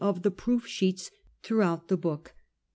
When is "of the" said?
0.03-0.31